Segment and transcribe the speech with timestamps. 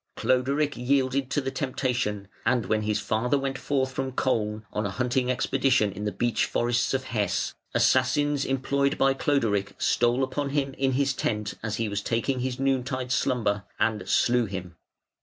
[0.15, 4.89] Cloderic yielded to the temptation, and when his father went forth from Koln on a
[4.89, 10.73] hunting expedition in the beech forests of Hesse, assassins employed by Cloderic stole upon him
[10.73, 14.75] in his tent, as he was taking his noon tide slumber, and slew him.